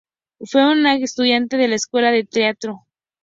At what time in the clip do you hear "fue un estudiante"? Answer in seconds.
0.39-1.57